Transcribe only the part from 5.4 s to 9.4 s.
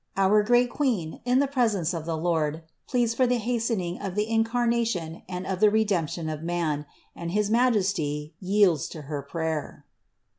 OF THE REDEMPTION OF MAN, AND HIS MAJESTY YIEU)S TO HER